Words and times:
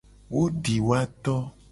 Wo 0.31 0.41
di 0.63 0.75
woa 0.87 1.01
to. 1.23 1.35